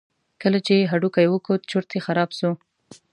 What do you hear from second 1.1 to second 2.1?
وکوت چورت یې